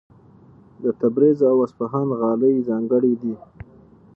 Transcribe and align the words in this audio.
د 0.83 0.85
تبریز 1.01 1.39
او 1.51 1.55
اصفهان 1.65 2.07
غالۍ 2.19 2.55
ځانګړې 2.69 3.13
دي. 3.21 3.33